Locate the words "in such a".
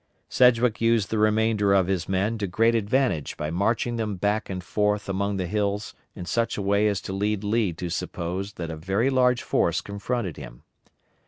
6.15-6.61